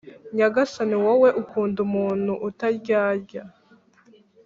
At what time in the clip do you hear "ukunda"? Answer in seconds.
1.41-1.77